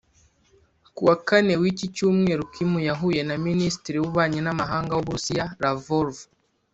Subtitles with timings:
[0.95, 6.15] Ku wa Kane w’iki Cyumweru Kim yahuye na Minisitiri w’ububanyi n’amahanga w’Uburusiya Lavrov